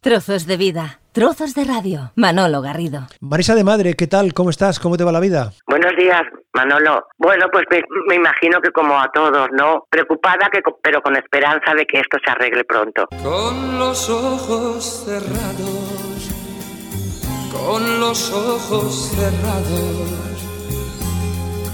Trozos 0.00 0.46
de 0.46 0.56
vida, 0.56 1.00
trozos 1.10 1.56
de 1.56 1.64
radio. 1.64 2.12
Manolo 2.14 2.62
Garrido. 2.62 3.08
Marisa 3.20 3.56
de 3.56 3.64
Madre, 3.64 3.94
¿qué 3.94 4.06
tal? 4.06 4.32
¿Cómo 4.32 4.50
estás? 4.50 4.78
¿Cómo 4.78 4.96
te 4.96 5.02
va 5.02 5.10
la 5.10 5.18
vida? 5.18 5.50
Buenos 5.66 5.90
días, 5.98 6.22
Manolo. 6.54 7.04
Bueno, 7.18 7.46
pues 7.50 7.64
me, 7.68 7.82
me 8.06 8.14
imagino 8.14 8.60
que 8.60 8.70
como 8.70 8.96
a 8.96 9.10
todos, 9.12 9.48
¿no? 9.58 9.86
Preocupada, 9.90 10.48
que, 10.52 10.60
pero 10.84 11.02
con 11.02 11.16
esperanza 11.16 11.74
de 11.74 11.84
que 11.84 11.98
esto 11.98 12.16
se 12.24 12.30
arregle 12.30 12.62
pronto. 12.62 13.08
Con 13.24 13.76
los 13.80 14.08
ojos 14.08 15.04
cerrados, 15.04 16.30
con 17.50 17.98
los 17.98 18.32
ojos 18.32 19.10
cerrados, 19.16 20.44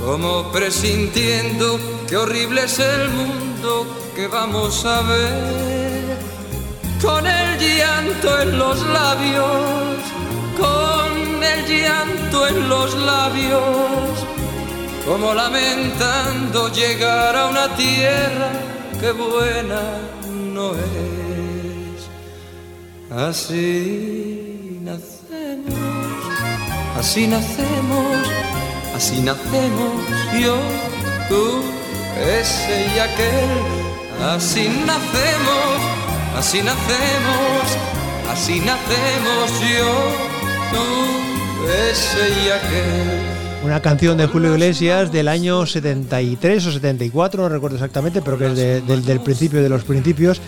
como 0.02 0.50
presintiendo 0.50 1.79
que 2.09 2.16
horrible 2.16 2.62
es 2.62 2.79
el 2.79 3.11
mundo 3.11 3.86
que 4.16 4.29
vamos 4.29 4.86
a 4.86 5.02
ver 5.02 6.16
con 7.02 7.27
el 7.27 7.43
llanto 7.64 8.40
en 8.40 8.58
los 8.58 8.80
labios, 8.86 9.96
con 10.56 11.42
el 11.42 11.66
llanto 11.66 12.46
en 12.46 12.68
los 12.68 12.95
labios, 12.95 13.62
como 15.06 15.34
lamentando 15.34 16.69
llegar 16.69 17.36
a 17.36 17.48
una 17.48 17.74
tierra 17.77 18.50
que 19.00 19.12
buena 19.12 19.82
no 20.52 20.72
es. 20.74 22.00
Así 23.10 24.78
nacemos, 24.83 25.74
así 26.98 27.27
nacemos, 27.27 28.16
así 28.96 29.20
nacemos 29.20 29.92
yo, 30.41 30.56
tú, 31.28 31.62
ese 32.41 32.77
y 32.94 32.98
aquel, 32.98 33.52
así 34.34 34.69
nacemos 34.86 36.03
Así 36.37 36.59
nacemos, 36.59 37.79
así 38.29 38.59
nacemos 38.59 39.51
yo, 39.61 39.95
tú, 40.73 41.66
ese 41.70 42.28
y 42.45 42.50
aquel. 42.50 43.64
Una 43.64 43.81
canción 43.81 44.19
de 44.19 44.27
Julio 44.27 44.53
Iglesias 44.53 45.12
del 45.12 45.28
año 45.28 45.64
73 45.64 46.67
o 46.67 46.73
74, 46.73 47.42
no 47.45 47.48
recuerdo 47.48 47.77
exactamente, 47.77 48.20
pero 48.20 48.36
que 48.36 48.47
es 48.47 48.56
del 49.06 49.20
principio 49.20 49.62
de 49.62 49.69
los 49.69 49.84
principios. 49.84 50.41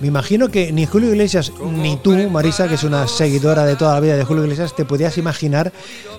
Me 0.00 0.08
imagino 0.08 0.48
que 0.48 0.72
ni 0.72 0.86
Julio 0.86 1.10
Iglesias 1.10 1.52
ni 1.72 1.96
tú, 1.96 2.16
Marisa, 2.30 2.68
que 2.68 2.74
es 2.74 2.84
una 2.84 3.06
seguidora 3.06 3.64
de 3.64 3.76
toda 3.76 3.94
la 3.94 4.00
vida 4.00 4.16
de 4.16 4.24
Julio 4.24 4.42
Iglesias, 4.42 4.74
te 4.74 4.84
podías 4.84 5.18
imaginar 5.18 5.72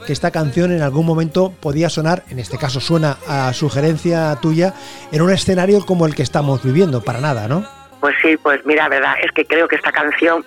que 0.08 0.14
esta 0.14 0.32
canción 0.32 0.72
en 0.72 0.82
algún 0.82 1.06
momento 1.06 1.54
podía 1.60 1.90
sonar, 1.90 2.24
en 2.30 2.40
este 2.40 2.58
caso 2.58 2.80
suena 2.80 3.18
a 3.28 3.54
sugerencia 3.54 4.38
tuya, 4.42 4.74
en 5.12 5.22
un 5.22 5.32
escenario 5.32 5.86
como 5.86 6.06
el 6.06 6.16
que 6.16 6.24
estamos 6.24 6.64
viviendo, 6.64 7.04
para 7.04 7.20
nada, 7.22 7.48
¿no? 7.48 7.79
Pues 8.00 8.16
sí, 8.22 8.38
pues 8.38 8.66
mira, 8.66 8.88
verdad, 8.88 9.16
es 9.22 9.32
que 9.32 9.46
creo 9.46 9.68
que 9.68 9.76
esta 9.76 9.92
canción 9.92 10.46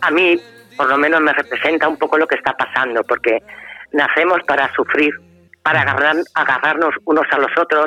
a 0.00 0.10
mí 0.10 0.40
por 0.76 0.88
lo 0.88 0.98
menos 0.98 1.20
me 1.20 1.32
representa 1.32 1.88
un 1.88 1.96
poco 1.96 2.18
lo 2.18 2.26
que 2.26 2.36
está 2.36 2.52
pasando, 2.52 3.02
porque 3.04 3.42
nacemos 3.92 4.42
para 4.46 4.72
sufrir, 4.74 5.12
para 5.62 5.80
agarrar, 5.80 6.16
agarrarnos 6.34 6.94
unos 7.04 7.26
a 7.30 7.38
los 7.38 7.50
otros 7.58 7.86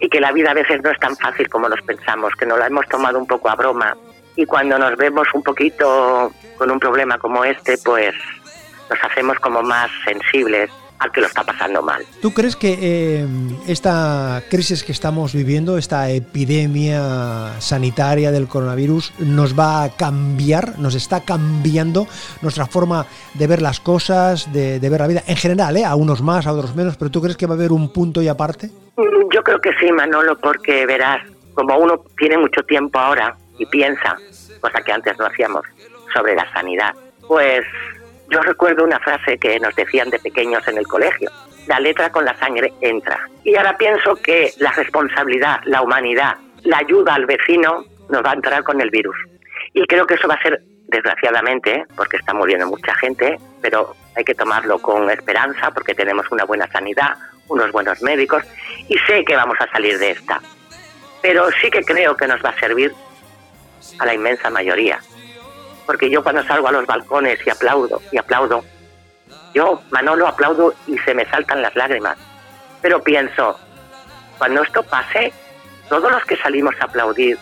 y 0.00 0.08
que 0.08 0.20
la 0.20 0.32
vida 0.32 0.50
a 0.50 0.54
veces 0.54 0.82
no 0.82 0.90
es 0.90 0.98
tan 0.98 1.16
fácil 1.16 1.48
como 1.48 1.68
nos 1.68 1.80
pensamos, 1.82 2.34
que 2.34 2.46
nos 2.46 2.58
la 2.58 2.66
hemos 2.66 2.86
tomado 2.88 3.18
un 3.18 3.26
poco 3.26 3.48
a 3.48 3.54
broma. 3.54 3.96
Y 4.36 4.46
cuando 4.46 4.78
nos 4.78 4.96
vemos 4.96 5.26
un 5.34 5.42
poquito 5.42 6.32
con 6.56 6.70
un 6.70 6.78
problema 6.78 7.18
como 7.18 7.44
este, 7.44 7.76
pues 7.84 8.14
nos 8.90 9.04
hacemos 9.04 9.38
como 9.40 9.62
más 9.62 9.90
sensibles 10.04 10.70
al 10.98 11.12
que 11.12 11.20
lo 11.20 11.26
está 11.26 11.44
pasando 11.44 11.82
mal. 11.82 12.04
¿Tú 12.20 12.32
crees 12.32 12.56
que 12.56 12.78
eh, 12.80 13.26
esta 13.66 14.42
crisis 14.50 14.82
que 14.82 14.92
estamos 14.92 15.32
viviendo, 15.32 15.78
esta 15.78 16.10
epidemia 16.10 17.60
sanitaria 17.60 18.30
del 18.32 18.48
coronavirus, 18.48 19.12
nos 19.18 19.58
va 19.58 19.84
a 19.84 19.90
cambiar, 19.90 20.78
nos 20.78 20.94
está 20.94 21.24
cambiando 21.24 22.06
nuestra 22.42 22.66
forma 22.66 23.06
de 23.34 23.46
ver 23.46 23.62
las 23.62 23.80
cosas, 23.80 24.52
de, 24.52 24.78
ver 24.80 25.00
la 25.00 25.06
vida 25.06 25.22
en 25.26 25.36
general, 25.36 25.76
¿eh? 25.76 25.84
a 25.84 25.94
unos 25.94 26.22
más, 26.22 26.46
a 26.46 26.52
otros 26.52 26.74
menos, 26.74 26.96
pero 26.96 27.10
¿tú 27.10 27.20
crees 27.20 27.36
que 27.36 27.46
va 27.46 27.54
a 27.54 27.56
haber 27.56 27.72
un 27.72 27.92
punto 27.92 28.20
y 28.22 28.28
aparte? 28.28 28.70
Mm, 28.96 29.32
yo 29.32 29.42
creo 29.42 29.60
que 29.60 29.70
sí, 29.80 29.92
Manolo, 29.92 30.36
porque 30.38 30.86
verás, 30.86 31.22
como 31.54 31.76
uno 31.78 32.02
tiene 32.16 32.38
mucho 32.38 32.62
tiempo 32.62 32.98
ahora 32.98 33.36
y 33.58 33.66
piensa, 33.66 34.16
cosa 34.60 34.80
que 34.82 34.92
antes 34.92 35.18
no 35.18 35.26
hacíamos, 35.26 35.62
sobre 36.12 36.34
la 36.34 36.50
sanidad, 36.52 36.94
pues 37.26 37.64
yo 38.30 38.40
recuerdo 38.40 38.84
una 38.84 38.98
frase 39.00 39.38
que 39.38 39.58
nos 39.58 39.74
decían 39.74 40.10
de 40.10 40.18
pequeños 40.18 40.66
en 40.68 40.78
el 40.78 40.86
colegio, 40.86 41.30
la 41.66 41.80
letra 41.80 42.10
con 42.10 42.24
la 42.24 42.36
sangre 42.38 42.72
entra. 42.80 43.18
Y 43.44 43.56
ahora 43.56 43.76
pienso 43.76 44.16
que 44.16 44.52
la 44.58 44.72
responsabilidad, 44.72 45.60
la 45.64 45.82
humanidad, 45.82 46.36
la 46.64 46.78
ayuda 46.78 47.14
al 47.14 47.26
vecino 47.26 47.84
nos 48.08 48.24
va 48.24 48.30
a 48.30 48.34
entrar 48.34 48.62
con 48.64 48.80
el 48.80 48.90
virus. 48.90 49.16
Y 49.72 49.86
creo 49.86 50.06
que 50.06 50.14
eso 50.14 50.28
va 50.28 50.34
a 50.34 50.42
ser, 50.42 50.62
desgraciadamente, 50.88 51.84
porque 51.96 52.16
está 52.16 52.32
muriendo 52.32 52.66
mucha 52.66 52.94
gente, 52.94 53.38
pero 53.60 53.94
hay 54.16 54.24
que 54.24 54.34
tomarlo 54.34 54.78
con 54.78 55.10
esperanza 55.10 55.70
porque 55.70 55.94
tenemos 55.94 56.30
una 56.30 56.44
buena 56.44 56.66
sanidad, 56.68 57.14
unos 57.48 57.70
buenos 57.72 58.00
médicos 58.02 58.42
y 58.88 58.96
sé 59.06 59.24
que 59.24 59.36
vamos 59.36 59.56
a 59.60 59.70
salir 59.70 59.98
de 59.98 60.12
esta. 60.12 60.40
Pero 61.20 61.50
sí 61.60 61.70
que 61.70 61.82
creo 61.82 62.16
que 62.16 62.26
nos 62.26 62.42
va 62.42 62.50
a 62.50 62.58
servir 62.58 62.92
a 63.98 64.06
la 64.06 64.14
inmensa 64.14 64.48
mayoría 64.50 64.98
porque 65.88 66.10
yo 66.10 66.22
cuando 66.22 66.44
salgo 66.44 66.68
a 66.68 66.72
los 66.72 66.84
balcones 66.84 67.38
y 67.46 67.48
aplaudo, 67.48 68.02
y 68.12 68.18
aplaudo, 68.18 68.62
yo, 69.54 69.80
Manolo, 69.90 70.28
aplaudo 70.28 70.74
y 70.86 70.98
se 70.98 71.14
me 71.14 71.24
saltan 71.24 71.62
las 71.62 71.74
lágrimas. 71.76 72.18
Pero 72.82 73.02
pienso, 73.02 73.58
cuando 74.36 74.62
esto 74.62 74.82
pase, 74.82 75.32
todos 75.88 76.12
los 76.12 76.22
que 76.26 76.36
salimos 76.36 76.74
a 76.78 76.84
aplaudir 76.84 77.38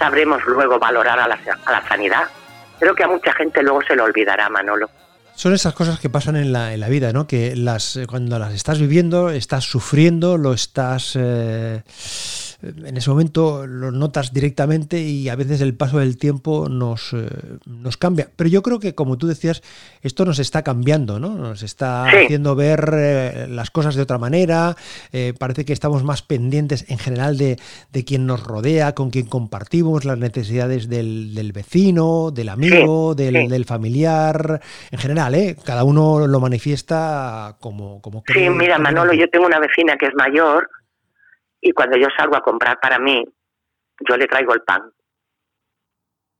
sabremos 0.00 0.44
luego 0.46 0.80
valorar 0.80 1.20
a 1.20 1.28
la, 1.28 1.38
a 1.64 1.72
la 1.72 1.86
sanidad. 1.86 2.24
Creo 2.80 2.96
que 2.96 3.04
a 3.04 3.08
mucha 3.08 3.32
gente 3.34 3.62
luego 3.62 3.80
se 3.86 3.94
lo 3.94 4.02
olvidará, 4.02 4.48
Manolo. 4.48 4.90
Son 5.36 5.54
esas 5.54 5.72
cosas 5.72 6.00
que 6.00 6.10
pasan 6.10 6.34
en 6.34 6.52
la, 6.52 6.74
en 6.74 6.80
la 6.80 6.88
vida, 6.88 7.12
¿no? 7.12 7.28
Que 7.28 7.54
las, 7.54 8.00
cuando 8.08 8.40
las 8.40 8.52
estás 8.52 8.80
viviendo, 8.80 9.30
estás 9.30 9.62
sufriendo, 9.62 10.38
lo 10.38 10.54
estás... 10.54 11.12
Eh, 11.14 11.82
en 12.62 12.96
ese 12.96 13.10
momento 13.10 13.66
lo 13.66 13.90
notas 13.90 14.32
directamente 14.32 15.00
y 15.00 15.28
a 15.28 15.36
veces 15.36 15.60
el 15.60 15.74
paso 15.74 15.98
del 15.98 16.16
tiempo 16.16 16.68
nos, 16.68 17.12
eh, 17.12 17.28
nos 17.66 17.96
cambia. 17.96 18.28
Pero 18.34 18.48
yo 18.48 18.62
creo 18.62 18.80
que, 18.80 18.94
como 18.94 19.18
tú 19.18 19.26
decías, 19.26 19.62
esto 20.02 20.24
nos 20.24 20.38
está 20.38 20.62
cambiando, 20.62 21.18
¿no? 21.20 21.36
Nos 21.36 21.62
está 21.62 22.04
haciendo 22.04 22.54
ver 22.54 22.90
eh, 22.94 23.46
las 23.48 23.70
cosas 23.70 23.94
de 23.94 24.02
otra 24.02 24.18
manera. 24.18 24.76
Eh, 25.12 25.34
parece 25.38 25.64
que 25.64 25.72
estamos 25.72 26.04
más 26.04 26.22
pendientes 26.22 26.86
en 26.88 26.98
general 26.98 27.36
de, 27.36 27.58
de, 27.92 28.04
quien 28.04 28.26
nos 28.26 28.42
rodea, 28.42 28.94
con 28.94 29.10
quien 29.10 29.26
compartimos 29.26 30.04
las 30.04 30.18
necesidades 30.18 30.88
del, 30.88 31.34
del 31.34 31.52
vecino, 31.52 32.30
del 32.30 32.48
amigo, 32.48 33.14
del, 33.14 33.48
del, 33.48 33.64
familiar, 33.64 34.60
en 34.90 34.98
general, 34.98 35.34
¿eh? 35.34 35.56
Cada 35.64 35.84
uno 35.84 36.26
lo 36.26 36.40
manifiesta 36.40 37.56
como, 37.60 38.00
como 38.00 38.22
cree. 38.22 38.44
Sí, 38.44 38.50
mira, 38.50 38.78
Manolo, 38.78 39.12
yo 39.12 39.28
tengo 39.28 39.46
una 39.46 39.58
vecina 39.58 39.96
que 39.96 40.06
es 40.06 40.14
mayor 40.14 40.68
y 41.66 41.72
cuando 41.72 41.98
yo 41.98 42.06
salgo 42.16 42.36
a 42.36 42.42
comprar 42.42 42.78
para 42.78 43.00
mí, 43.00 43.24
yo 44.08 44.16
le 44.16 44.26
traigo 44.26 44.54
el 44.54 44.62
pan. 44.62 44.82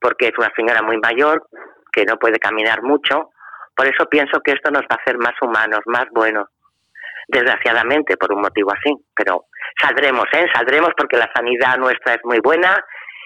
Porque 0.00 0.28
es 0.28 0.38
una 0.38 0.52
señora 0.54 0.82
muy 0.82 0.98
mayor, 0.98 1.48
que 1.92 2.04
no 2.04 2.16
puede 2.16 2.38
caminar 2.38 2.82
mucho. 2.82 3.30
Por 3.74 3.86
eso 3.86 4.06
pienso 4.08 4.40
que 4.40 4.52
esto 4.52 4.70
nos 4.70 4.82
va 4.82 4.94
a 4.94 5.02
hacer 5.02 5.18
más 5.18 5.34
humanos, 5.42 5.80
más 5.86 6.06
buenos. 6.12 6.46
Desgraciadamente, 7.26 8.16
por 8.16 8.32
un 8.32 8.42
motivo 8.42 8.70
así. 8.72 8.94
Pero 9.16 9.46
saldremos, 9.82 10.26
¿eh? 10.32 10.46
Saldremos 10.54 10.90
porque 10.96 11.16
la 11.16 11.28
sanidad 11.34 11.76
nuestra 11.76 12.14
es 12.14 12.20
muy 12.22 12.38
buena 12.38 12.76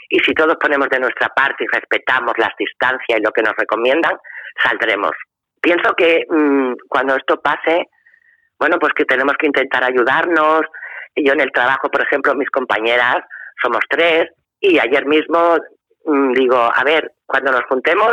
y 0.08 0.18
si 0.20 0.32
todos 0.32 0.56
ponemos 0.58 0.88
de 0.88 1.00
nuestra 1.00 1.28
parte 1.28 1.64
y 1.64 1.66
respetamos 1.66 2.32
las 2.38 2.56
distancias 2.58 3.18
y 3.18 3.22
lo 3.22 3.30
que 3.30 3.42
nos 3.42 3.54
recomiendan, 3.58 4.16
saldremos. 4.64 5.12
Pienso 5.60 5.92
que 5.94 6.24
mm, 6.30 6.72
cuando 6.88 7.14
esto 7.16 7.42
pase, 7.42 7.90
bueno, 8.58 8.78
pues 8.78 8.94
que 8.94 9.04
tenemos 9.04 9.34
que 9.38 9.46
intentar 9.46 9.84
ayudarnos, 9.84 10.62
y 11.14 11.26
yo 11.26 11.32
en 11.32 11.40
el 11.40 11.52
trabajo, 11.52 11.88
por 11.90 12.02
ejemplo, 12.02 12.34
mis 12.34 12.50
compañeras 12.50 13.18
somos 13.62 13.80
tres 13.88 14.30
y 14.60 14.78
ayer 14.78 15.06
mismo 15.06 15.56
mm, 16.04 16.32
digo, 16.32 16.56
a 16.56 16.84
ver, 16.84 17.12
cuando 17.26 17.52
nos 17.52 17.64
juntemos, 17.68 18.12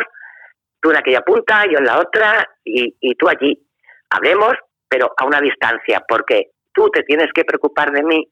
tú 0.82 0.92
en 0.92 0.98
aquella 0.98 1.22
punta, 1.22 1.66
yo 1.66 1.78
en 1.80 1.86
la 1.86 2.00
otra 2.00 2.48
y, 2.64 2.96
y 3.00 3.16
tú 3.16 3.28
allí. 3.28 3.58
Hablemos, 4.10 4.54
pero 4.88 5.14
a 5.18 5.26
una 5.26 5.42
distancia, 5.42 6.04
porque 6.08 6.52
tú 6.74 6.90
te 6.90 7.04
tienes 7.04 7.28
que 7.34 7.44
preocupar 7.44 7.92
de 7.92 8.04
mí 8.04 8.28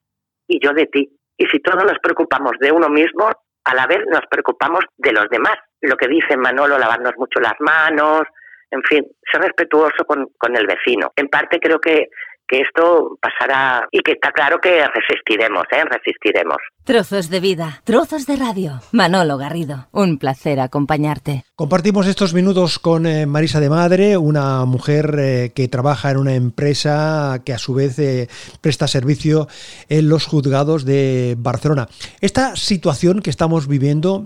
y 0.47 0.59
yo 0.63 0.71
de 0.71 0.85
ti. 0.87 1.09
Y 1.37 1.45
si 1.47 1.59
todos 1.59 1.83
nos 1.83 1.99
preocupamos 1.99 2.53
de 2.59 2.71
uno 2.71 2.87
mismo, 2.87 3.29
a 3.65 3.75
la 3.75 3.87
vez 3.87 3.99
nos 4.07 4.21
preocupamos 4.29 4.85
de 4.97 5.11
los 5.11 5.27
demás. 5.29 5.55
Lo 5.81 5.97
que 5.97 6.07
dice 6.07 6.37
Manolo, 6.37 6.77
lavarnos 6.77 7.13
mucho 7.17 7.39
las 7.39 7.55
manos, 7.59 8.23
en 8.71 8.81
fin, 8.83 9.05
ser 9.31 9.41
respetuoso 9.41 10.05
con, 10.05 10.27
con 10.37 10.55
el 10.55 10.67
vecino. 10.67 11.11
En 11.15 11.27
parte 11.27 11.59
creo 11.59 11.79
que 11.79 12.09
que 12.47 12.61
esto 12.61 13.17
pasará 13.21 13.87
y 13.91 13.99
que 13.99 14.13
está 14.13 14.31
claro 14.31 14.59
que 14.59 14.85
resistiremos, 14.87 15.63
¿eh? 15.71 15.83
Resistiremos. 15.85 16.57
Trozos 16.83 17.29
de 17.29 17.39
vida, 17.39 17.81
trozos 17.83 18.27
de 18.27 18.35
radio. 18.35 18.79
Manolo 18.91 19.37
Garrido, 19.37 19.87
un 19.91 20.19
placer 20.19 20.59
acompañarte. 20.59 21.43
Compartimos 21.55 22.05
estos 22.05 22.33
minutos 22.33 22.77
con 22.77 23.07
eh, 23.07 23.25
Marisa 23.25 23.59
de 23.59 23.69
Madre, 23.69 24.17
una 24.17 24.65
mujer 24.65 25.15
eh, 25.17 25.51
que 25.55 25.67
trabaja 25.67 26.11
en 26.11 26.17
una 26.17 26.35
empresa 26.35 27.41
que 27.43 27.53
a 27.53 27.57
su 27.57 27.73
vez 27.73 27.97
eh, 27.97 28.27
presta 28.61 28.87
servicio 28.87 29.47
en 29.89 30.09
los 30.09 30.27
juzgados 30.27 30.85
de 30.85 31.35
Barcelona. 31.39 31.87
Esta 32.21 32.55
situación 32.55 33.21
que 33.21 33.31
estamos 33.31 33.67
viviendo 33.67 34.25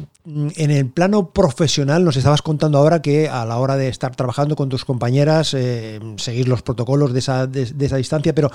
en 0.58 0.72
el 0.72 0.90
plano 0.92 1.32
profesional, 1.32 2.04
nos 2.06 2.16
estabas 2.16 2.42
contando 2.42 2.78
ahora 2.78 3.02
que 3.02 3.28
a 3.28 3.46
la 3.46 3.58
hora 3.58 3.76
de 3.76 3.88
estar 3.88 4.16
trabajando 4.16 4.56
con 4.56 4.70
tus 4.70 4.86
compañeras, 4.86 5.54
eh, 5.54 6.00
seguir 6.18 6.48
los 6.48 6.62
protocolos 6.62 7.14
de 7.14 7.20
esa, 7.20 7.48
de, 7.48 7.64
esa 7.80 7.98
distancia, 7.98 8.34
pero 8.34 8.50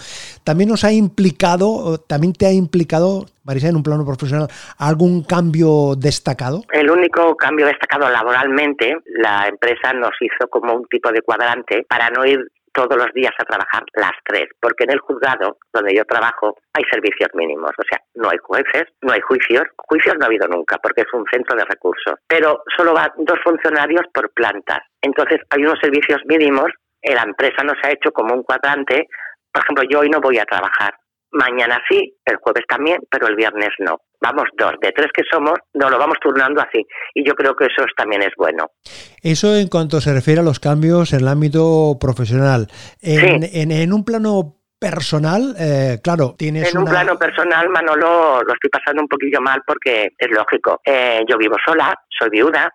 también 0.44 0.68
nos 0.68 0.84
ha 0.84 0.92
implicado, 0.92 1.98
también 1.98 2.32
te 2.32 2.46
ha 2.46 2.52
implicado, 2.52 3.26
Marisa, 3.44 3.68
en 3.68 3.76
un 3.76 3.82
plano 3.82 4.04
profesional, 4.04 4.48
algún 4.78 5.24
cambio 5.24 5.94
destacado? 5.96 6.62
El 6.72 6.90
único 6.90 7.36
cambio 7.36 7.66
destacado 7.66 8.08
laboralmente, 8.08 8.96
la 9.06 9.48
empresa 9.48 9.92
nos 9.92 10.12
hizo 10.20 10.48
como 10.48 10.74
un 10.74 10.84
tipo 10.84 11.10
de 11.10 11.22
cuadrante 11.22 11.84
para 11.88 12.10
no 12.10 12.24
ir 12.24 12.38
todos 12.74 12.96
los 12.96 13.12
días 13.14 13.32
a 13.38 13.44
trabajar 13.44 13.82
las 13.94 14.12
tres, 14.24 14.48
porque 14.60 14.84
en 14.84 14.92
el 14.92 14.98
juzgado 14.98 15.58
donde 15.72 15.94
yo 15.94 16.04
trabajo 16.04 16.56
hay 16.74 16.84
servicios 16.90 17.30
mínimos, 17.34 17.70
o 17.78 17.82
sea, 17.88 17.98
no 18.14 18.28
hay 18.28 18.38
jueces, 18.38 18.84
no 19.00 19.12
hay 19.12 19.20
juicios, 19.20 19.64
juicios 19.76 20.16
no 20.18 20.24
ha 20.24 20.26
habido 20.26 20.48
nunca 20.48 20.76
porque 20.78 21.02
es 21.02 21.14
un 21.14 21.24
centro 21.32 21.56
de 21.56 21.64
recursos, 21.64 22.14
pero 22.26 22.62
solo 22.76 22.92
van 22.92 23.10
dos 23.18 23.38
funcionarios 23.42 24.04
por 24.12 24.30
plantas. 24.32 24.80
Entonces 25.00 25.40
hay 25.50 25.62
unos 25.62 25.78
servicios 25.80 26.20
mínimos, 26.26 26.66
la 27.02 27.22
empresa 27.22 27.62
nos 27.62 27.76
ha 27.84 27.92
hecho 27.92 28.10
como 28.12 28.34
un 28.34 28.42
cuadrante, 28.42 29.06
por 29.52 29.62
ejemplo, 29.62 29.84
yo 29.88 30.00
hoy 30.00 30.10
no 30.10 30.20
voy 30.20 30.38
a 30.38 30.44
trabajar, 30.44 30.94
mañana 31.30 31.80
sí, 31.88 32.16
el 32.24 32.36
jueves 32.36 32.64
también, 32.68 32.98
pero 33.10 33.28
el 33.28 33.36
viernes 33.36 33.70
no. 33.78 33.98
Vamos 34.24 34.48
dos, 34.56 34.72
de 34.80 34.90
tres 34.92 35.08
que 35.12 35.22
somos, 35.30 35.52
nos 35.74 35.90
lo 35.90 35.98
vamos 35.98 36.16
turnando 36.18 36.62
así. 36.62 36.82
Y 37.14 37.28
yo 37.28 37.34
creo 37.34 37.54
que 37.54 37.66
eso 37.66 37.84
también 37.94 38.22
es 38.22 38.32
bueno. 38.38 38.70
Eso 39.22 39.54
en 39.54 39.68
cuanto 39.68 40.00
se 40.00 40.14
refiere 40.14 40.40
a 40.40 40.42
los 40.42 40.60
cambios 40.60 41.12
en 41.12 41.20
el 41.20 41.28
ámbito 41.28 41.98
profesional. 42.00 42.68
En, 43.02 43.70
en, 43.70 43.92
un 43.92 44.02
plano 44.02 44.56
personal, 44.80 45.54
eh, 45.60 45.98
claro, 46.02 46.36
tienes. 46.38 46.72
En 46.72 46.80
un 46.80 46.86
plano 46.86 47.18
personal, 47.18 47.68
Manolo, 47.68 48.40
lo 48.40 48.54
estoy 48.54 48.70
pasando 48.70 49.02
un 49.02 49.08
poquillo 49.08 49.42
mal 49.42 49.60
porque 49.66 50.14
es 50.16 50.30
lógico. 50.30 50.80
Eh, 50.82 51.22
yo 51.28 51.36
vivo 51.36 51.56
sola, 51.62 51.94
soy 52.08 52.30
viuda. 52.30 52.72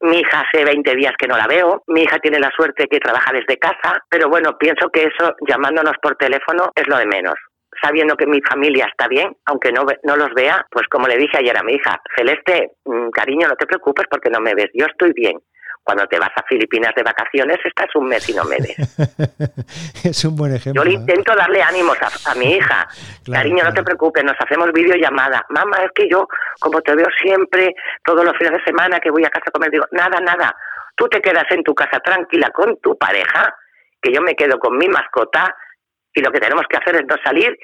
Mi 0.00 0.18
hija 0.18 0.40
hace 0.40 0.64
20 0.64 0.96
días 0.96 1.12
que 1.16 1.28
no 1.28 1.36
la 1.36 1.46
veo. 1.46 1.84
Mi 1.86 2.02
hija 2.02 2.18
tiene 2.18 2.40
la 2.40 2.50
suerte 2.50 2.88
que 2.90 2.98
trabaja 2.98 3.32
desde 3.32 3.56
casa. 3.56 4.02
Pero 4.08 4.28
bueno, 4.28 4.58
pienso 4.58 4.88
que 4.88 5.02
eso, 5.02 5.32
llamándonos 5.46 5.94
por 6.02 6.16
teléfono, 6.16 6.72
es 6.74 6.88
lo 6.88 6.96
de 6.96 7.06
menos 7.06 7.34
sabiendo 7.80 8.16
que 8.16 8.26
mi 8.26 8.40
familia 8.42 8.86
está 8.86 9.08
bien, 9.08 9.36
aunque 9.46 9.72
no, 9.72 9.84
no 10.02 10.16
los 10.16 10.32
vea, 10.34 10.66
pues 10.70 10.86
como 10.88 11.06
le 11.06 11.16
dije 11.16 11.38
ayer 11.38 11.56
a 11.56 11.62
mi 11.62 11.74
hija, 11.74 12.00
Celeste, 12.16 12.72
mm, 12.84 13.10
cariño, 13.10 13.48
no 13.48 13.56
te 13.56 13.66
preocupes 13.66 14.06
porque 14.10 14.30
no 14.30 14.40
me 14.40 14.54
ves, 14.54 14.70
yo 14.74 14.86
estoy 14.86 15.12
bien. 15.12 15.38
Cuando 15.82 16.06
te 16.06 16.18
vas 16.18 16.30
a 16.36 16.42
Filipinas 16.46 16.94
de 16.94 17.02
vacaciones, 17.02 17.56
estás 17.64 17.88
un 17.94 18.06
mes 18.06 18.28
y 18.28 18.34
no 18.34 18.44
me 18.44 18.58
ves. 18.58 18.76
es 20.04 20.24
un 20.26 20.36
buen 20.36 20.54
ejemplo. 20.54 20.82
Yo 20.82 20.88
le 20.88 20.94
intento 20.94 21.34
darle 21.34 21.62
ánimos 21.62 21.96
a, 22.26 22.34
mi 22.34 22.52
hija. 22.52 22.86
Cariño, 23.32 23.64
no 23.64 23.72
te 23.72 23.82
preocupes, 23.82 24.22
nos 24.22 24.36
hacemos 24.38 24.70
videollamada. 24.72 25.44
Mamá, 25.48 25.78
es 25.78 25.90
que 25.94 26.06
yo, 26.08 26.28
como 26.60 26.82
te 26.82 26.94
veo 26.94 27.08
siempre, 27.22 27.74
todos 28.04 28.24
los 28.24 28.36
fines 28.36 28.52
de 28.52 28.64
semana 28.64 29.00
que 29.00 29.10
voy 29.10 29.24
a 29.24 29.30
casa 29.30 29.46
a 29.48 29.50
comer, 29.50 29.70
digo, 29.70 29.86
nada, 29.92 30.20
nada. 30.20 30.54
Tú 30.96 31.08
te 31.08 31.20
quedas 31.20 31.46
en 31.50 31.64
tu 31.64 31.74
casa 31.74 31.98
tranquila 32.00 32.50
con 32.50 32.78
tu 32.80 32.96
pareja, 32.98 33.54
que 34.02 34.12
yo 34.12 34.20
me 34.20 34.36
quedo 34.36 34.58
con 34.58 34.76
mi 34.76 34.86
mascota 34.86 35.56
y 36.14 36.20
lo 36.20 36.30
que 36.30 36.40
tenemos 36.40 36.64
que 36.68 36.76
hacer 36.76 36.96
es 36.96 37.06
no 37.06 37.16
salir 37.24 37.56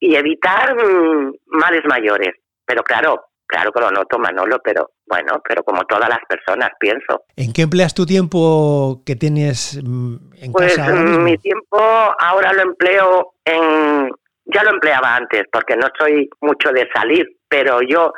y 0.00 0.16
evitar 0.16 0.74
mm, 0.74 1.32
males 1.46 1.82
mayores. 1.86 2.34
Pero 2.66 2.82
claro, 2.82 3.26
claro 3.46 3.72
que 3.72 3.80
lo 3.80 3.90
noto, 3.90 4.18
Manolo, 4.18 4.60
pero 4.62 4.90
bueno, 5.06 5.40
pero 5.46 5.62
como 5.62 5.84
todas 5.84 6.08
las 6.08 6.20
personas, 6.28 6.70
pienso. 6.78 7.24
¿En 7.36 7.52
qué 7.52 7.62
empleas 7.62 7.94
tu 7.94 8.06
tiempo 8.06 9.02
que 9.04 9.16
tienes 9.16 9.80
mm, 9.82 10.16
en 10.42 10.52
pues, 10.52 10.76
casa? 10.76 10.90
Pues 10.90 11.18
mi 11.18 11.38
tiempo 11.38 11.78
ahora 11.78 12.52
lo 12.52 12.62
empleo 12.62 13.34
en... 13.44 14.10
Ya 14.46 14.62
lo 14.62 14.72
empleaba 14.72 15.16
antes, 15.16 15.44
porque 15.50 15.74
no 15.74 15.88
soy 15.98 16.28
mucho 16.42 16.70
de 16.70 16.86
salir, 16.94 17.26
pero 17.48 17.80
yo 17.80 18.12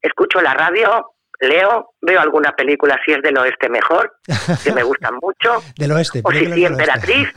escucho 0.00 0.40
la 0.40 0.54
radio, 0.54 1.13
leo, 1.40 1.90
veo 2.00 2.20
alguna 2.20 2.52
película 2.52 2.98
si 3.04 3.12
es 3.12 3.22
del 3.22 3.36
oeste 3.38 3.68
mejor, 3.68 4.16
que 4.62 4.72
me 4.72 4.82
gustan 4.82 5.14
mucho. 5.22 5.62
del 5.76 5.92
oeste. 5.92 6.20
O 6.24 6.30
si 6.32 6.46
sí, 6.52 6.64
emperatriz. 6.64 7.28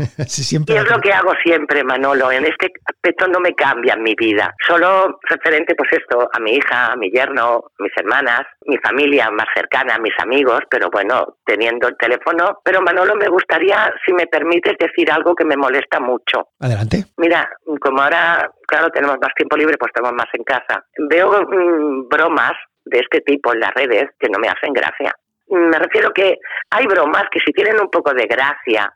Y 0.67 0.73
es 0.75 0.89
lo 0.89 0.99
que 1.01 1.13
hago 1.13 1.33
siempre, 1.43 1.83
Manolo. 1.83 2.31
En 2.31 2.45
este 2.45 2.71
aspecto 2.85 3.27
no 3.27 3.39
me 3.39 3.53
cambia 3.53 3.95
mi 3.95 4.13
vida. 4.15 4.53
Solo 4.65 5.19
referente, 5.29 5.75
pues 5.75 5.91
esto, 5.93 6.29
a 6.31 6.39
mi 6.39 6.51
hija, 6.51 6.93
a 6.93 6.95
mi 6.95 7.09
yerno, 7.11 7.63
mis 7.79 7.91
hermanas, 7.97 8.41
mi 8.65 8.77
familia 8.77 9.29
más 9.31 9.47
cercana, 9.55 9.97
mis 9.99 10.13
amigos, 10.19 10.61
pero 10.69 10.89
bueno, 10.91 11.37
teniendo 11.45 11.87
el 11.87 11.97
teléfono. 11.97 12.59
Pero 12.63 12.81
Manolo, 12.81 13.15
me 13.15 13.27
gustaría, 13.27 13.93
si 14.05 14.13
me 14.13 14.27
permites, 14.27 14.75
decir 14.79 15.11
algo 15.11 15.35
que 15.35 15.45
me 15.45 15.57
molesta 15.57 15.99
mucho. 15.99 16.49
Adelante. 16.59 17.05
Mira, 17.17 17.49
como 17.81 18.01
ahora, 18.01 18.49
claro, 18.67 18.89
tenemos 18.89 19.17
más 19.21 19.33
tiempo 19.35 19.57
libre, 19.57 19.77
pues 19.77 19.91
estamos 19.93 20.13
más 20.13 20.27
en 20.33 20.43
casa. 20.43 20.83
Veo 21.09 21.31
mm, 21.31 22.07
bromas 22.09 22.53
de 22.89 22.99
este 22.99 23.21
tipo 23.21 23.53
en 23.53 23.59
las 23.59 23.73
redes 23.73 24.09
que 24.19 24.29
no 24.29 24.39
me 24.39 24.47
hacen 24.47 24.73
gracia. 24.73 25.13
Me 25.49 25.79
refiero 25.79 26.11
que 26.11 26.37
hay 26.69 26.85
bromas 26.85 27.23
que 27.31 27.39
si 27.39 27.51
tienen 27.51 27.79
un 27.79 27.89
poco 27.89 28.13
de 28.13 28.25
gracia, 28.25 28.91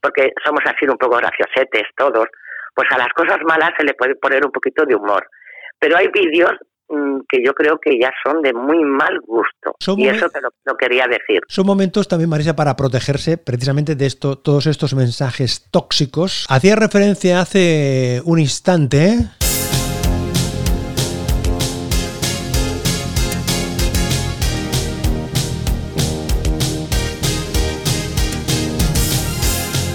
porque 0.00 0.32
somos 0.44 0.60
así 0.66 0.86
un 0.86 0.98
poco 0.98 1.16
graciosetes 1.16 1.88
todos, 1.96 2.26
pues 2.74 2.88
a 2.92 2.98
las 2.98 3.08
cosas 3.14 3.38
malas 3.46 3.70
se 3.78 3.84
le 3.84 3.94
puede 3.94 4.14
poner 4.16 4.44
un 4.44 4.52
poquito 4.52 4.84
de 4.84 4.94
humor. 4.94 5.26
Pero 5.78 5.96
hay 5.96 6.08
vídeos 6.08 6.52
mm, 6.88 7.20
que 7.28 7.38
yo 7.44 7.54
creo 7.54 7.78
que 7.78 7.98
ya 7.98 8.10
son 8.24 8.42
de 8.42 8.52
muy 8.52 8.84
mal 8.84 9.18
gusto. 9.20 9.76
y 9.96 10.08
eso 10.08 10.28
te 10.28 10.40
lo, 10.40 10.76
quería 10.76 11.06
decir. 11.06 11.40
Son 11.48 11.66
momentos 11.66 12.06
también, 12.08 12.28
Marisa, 12.28 12.54
para 12.54 12.76
protegerse 12.76 13.38
precisamente 13.38 13.94
de 13.94 14.06
esto, 14.06 14.36
todos 14.36 14.66
estos 14.66 14.94
mensajes 14.94 15.70
tóxicos. 15.70 16.46
Hacía 16.50 16.76
referencia 16.76 17.40
hace 17.40 18.20
un 18.24 18.38
instante. 18.38 19.14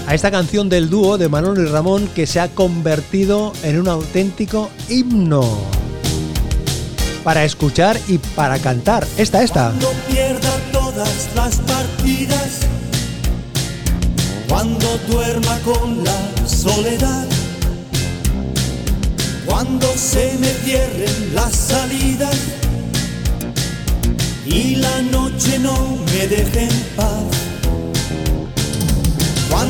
A 0.10 0.16
esta 0.16 0.32
canción 0.32 0.70
del 0.70 0.90
dúo 0.90 1.20
de 1.20 1.30
Manolo 1.30 1.62
y 1.62 1.66
Ramón 1.68 2.08
que 2.16 2.26
se 2.26 2.40
ha 2.40 2.48
convertido 2.48 3.54
en 3.62 3.80
un 3.80 3.88
auténtico 3.88 4.72
himno 4.90 5.48
para 7.24 7.44
escuchar 7.46 7.96
y 8.08 8.18
para 8.18 8.58
cantar. 8.58 9.06
Esta, 9.18 9.44
esta. 9.44 9.66
Cuando 9.66 9.92
pierda 10.08 10.50
todas 10.72 11.30
las 11.36 11.58
partidas, 11.58 12.62
cuando 14.48 14.98
duerma 15.08 15.60
con 15.60 16.04
la 16.04 16.48
soledad, 16.48 17.28
cuando 19.46 19.94
se 19.96 20.36
me 20.40 20.48
cierren 20.48 21.36
las 21.36 21.54
salidas 21.54 22.36
y 24.44 24.78
la 24.78 25.02
noche 25.04 25.60
no 25.60 26.00
me 26.12 26.28
deje 26.28 26.64
en 26.64 26.84
paz 26.96 27.39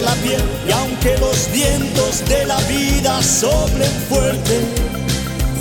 la 0.00 0.14
piel. 0.22 0.42
Y 0.66 0.72
aunque 0.72 1.16
los 1.18 1.50
vientos 1.52 2.24
de 2.28 2.46
la 2.46 2.60
vida 2.62 3.22
soplen 3.22 3.90
fuerte, 4.08 4.87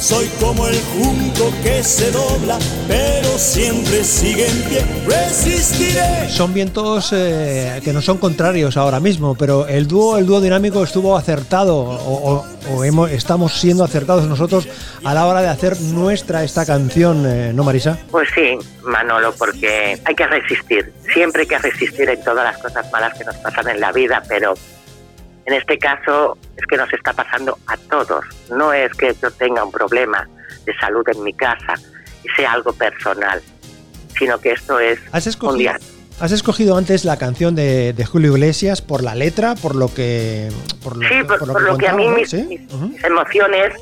soy 0.07 0.27
como 0.39 0.65
el 0.69 0.79
junco 0.93 1.51
que 1.61 1.83
se 1.83 2.09
dobla, 2.11 2.57
pero 2.87 3.37
siempre 3.37 4.05
sigue 4.05 4.47
en 4.47 4.61
pie. 4.63 4.85
Resistiré. 5.05 6.29
Son 6.29 6.53
vientos 6.53 7.11
eh, 7.11 7.81
que 7.83 7.91
no 7.91 8.01
son 8.01 8.17
contrarios 8.17 8.77
ahora 8.77 9.01
mismo, 9.01 9.35
pero 9.35 9.67
el 9.67 9.85
dúo, 9.85 10.17
el 10.17 10.25
dúo 10.25 10.39
dinámico 10.39 10.81
estuvo 10.81 11.17
acertado 11.17 11.75
o, 11.75 12.45
hemos, 12.85 13.11
estamos 13.11 13.59
siendo 13.59 13.83
acertados 13.83 14.25
nosotros 14.27 14.69
a 15.03 15.13
la 15.13 15.25
hora 15.25 15.41
de 15.41 15.49
hacer 15.49 15.77
nuestra 15.81 16.45
esta 16.45 16.65
canción, 16.65 17.25
eh, 17.25 17.51
¿no, 17.53 17.65
Marisa? 17.65 17.97
Pues 18.09 18.29
sí, 18.33 18.57
Manolo, 18.83 19.33
porque 19.37 19.99
hay 20.05 20.15
que 20.15 20.25
resistir. 20.25 20.93
Siempre 21.13 21.41
hay 21.41 21.47
que 21.49 21.57
resistir 21.57 22.07
en 22.07 22.23
todas 22.23 22.45
las 22.45 22.57
cosas 22.59 22.89
malas 22.93 23.17
que 23.17 23.25
nos 23.25 23.35
pasan 23.37 23.67
en 23.67 23.81
la 23.81 23.91
vida, 23.91 24.23
pero 24.29 24.53
en 25.47 25.53
este 25.53 25.79
caso 25.79 26.37
es 26.57 26.65
que 26.67 26.75
nos 26.75 26.91
está 26.93 27.13
pasando 27.13 27.57
a 27.67 27.77
todos. 27.77 28.25
No 28.51 28.73
es 28.73 28.91
que 28.93 29.15
yo 29.21 29.31
tenga 29.31 29.63
un 29.63 29.71
problema 29.71 30.27
de 30.65 30.77
salud 30.77 31.03
en 31.07 31.23
mi 31.23 31.33
casa 31.33 31.75
y 32.23 32.27
sea 32.35 32.51
algo 32.51 32.73
personal, 32.73 33.41
sino 34.19 34.39
que 34.39 34.51
esto 34.51 34.77
es 34.77 34.99
¿Has 35.13 35.25
escogido, 35.25 35.71
¿Has 36.19 36.33
escogido 36.33 36.75
antes 36.75 37.05
la 37.05 37.17
canción 37.17 37.55
de, 37.55 37.95
Julio 38.11 38.33
Iglesias 38.33 38.81
por 38.81 39.01
la 39.03 39.15
letra, 39.15 39.55
por 39.55 39.75
lo 39.75 39.93
que... 39.93 40.49
Por 40.83 40.97
lo, 40.97 41.07
sí, 41.07 41.23
por, 41.23 41.61
lo, 41.61 41.77
que, 41.77 41.87
a 41.87 41.93
mí 41.93 42.09
mis, 42.09 42.33
emociones 43.03 43.73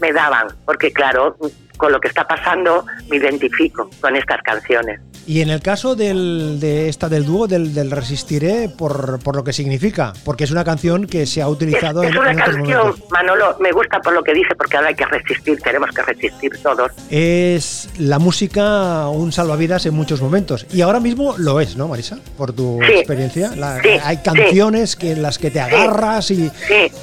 me 0.00 0.12
daban, 0.12 0.48
porque 0.66 0.92
claro, 0.92 1.38
con 1.78 1.90
lo 1.90 2.00
que 2.00 2.08
está 2.08 2.26
pasando 2.26 2.84
me 3.08 3.16
identifico 3.16 3.88
con 4.02 4.14
estas 4.14 4.42
canciones. 4.42 5.00
Y 5.28 5.42
en 5.42 5.50
el 5.50 5.60
caso 5.60 5.94
del, 5.94 6.58
de 6.58 6.88
esta 6.88 7.10
del 7.10 7.26
dúo, 7.26 7.46
del, 7.46 7.74
del 7.74 7.90
Resistiré, 7.90 8.70
por, 8.70 9.18
por, 9.22 9.36
lo 9.36 9.44
que 9.44 9.52
significa, 9.52 10.14
porque 10.24 10.44
es 10.44 10.50
una 10.50 10.64
canción 10.64 11.06
que 11.06 11.26
se 11.26 11.42
ha 11.42 11.48
utilizado 11.50 12.02
es, 12.02 12.08
es 12.08 12.14
en, 12.14 12.20
una 12.22 12.30
en 12.30 12.40
otros 12.40 12.56
canción, 12.56 12.78
momentos. 12.86 13.10
Manolo, 13.10 13.56
me 13.60 13.70
gusta 13.72 14.00
por 14.00 14.14
lo 14.14 14.22
que 14.22 14.32
dice, 14.32 14.54
porque 14.56 14.78
ahora 14.78 14.88
hay 14.88 14.94
que 14.94 15.04
resistir, 15.04 15.58
tenemos 15.60 15.90
que 15.94 16.00
resistir 16.02 16.52
todos. 16.62 16.92
Es 17.10 17.90
la 17.98 18.18
música 18.18 19.06
un 19.08 19.30
salvavidas 19.30 19.84
en 19.84 19.92
muchos 19.92 20.22
momentos. 20.22 20.64
Y 20.72 20.80
ahora 20.80 20.98
mismo 20.98 21.34
lo 21.36 21.60
es, 21.60 21.76
¿no, 21.76 21.88
Marisa? 21.88 22.18
Por 22.38 22.54
tu 22.54 22.78
Sí. 22.86 22.92
experiencia. 22.94 23.54
La- 23.54 23.82
Sí, 23.82 23.88
hay 24.02 24.16
canciones 24.22 24.96
que 24.96 25.12
en 25.12 25.20
las 25.20 25.36
que 25.38 25.50
te 25.50 25.60
agarras 25.60 26.30
y, 26.30 26.50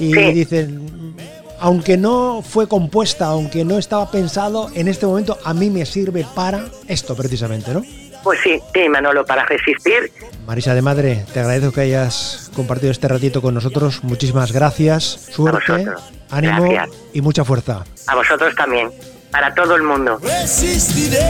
y 0.00 0.12
dicen, 0.32 1.14
aunque 1.60 1.96
no 1.96 2.42
fue 2.42 2.66
compuesta, 2.66 3.26
aunque 3.26 3.64
no 3.64 3.78
estaba 3.78 4.10
pensado, 4.10 4.68
en 4.74 4.88
este 4.88 5.06
momento 5.06 5.38
a 5.44 5.54
mí 5.54 5.70
me 5.70 5.86
sirve 5.86 6.26
para 6.34 6.64
esto 6.88 7.14
precisamente, 7.14 7.72
¿no? 7.72 7.82
Pues 8.26 8.40
sí, 8.42 8.60
sí, 8.74 8.88
Manolo, 8.88 9.24
para 9.24 9.46
resistir. 9.46 10.10
Marisa 10.48 10.74
de 10.74 10.82
Madre, 10.82 11.24
te 11.32 11.38
agradezco 11.38 11.70
que 11.70 11.82
hayas 11.82 12.50
compartido 12.56 12.90
este 12.90 13.06
ratito 13.06 13.40
con 13.40 13.54
nosotros. 13.54 14.02
Muchísimas 14.02 14.50
gracias. 14.50 15.04
Suerte, 15.30 15.86
ánimo 16.28 16.68
Gracias. 16.68 16.90
y 17.12 17.20
mucha 17.20 17.44
fuerza. 17.44 17.84
A 18.08 18.16
vosotros 18.16 18.52
también, 18.56 18.90
para 19.30 19.54
todo 19.54 19.76
el 19.76 19.84
mundo. 19.84 20.18
Resistiré. 20.24 21.24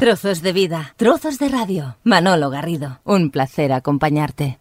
Trozos 0.00 0.42
de 0.42 0.52
vida, 0.52 0.94
trozos 0.96 1.38
de 1.38 1.48
radio. 1.48 1.98
Manolo 2.02 2.50
Garrido, 2.50 2.98
un 3.04 3.30
placer 3.30 3.72
acompañarte. 3.72 4.56